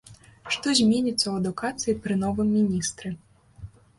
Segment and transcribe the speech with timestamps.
[0.53, 3.13] Што зменіцца ў адукацыі пры новым міністры.